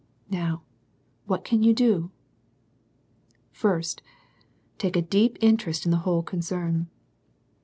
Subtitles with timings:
[0.31, 0.63] Now
[1.27, 2.09] what can you do?
[3.63, 4.01] I St.
[4.79, 6.89] Take a deep interest in the whole concern.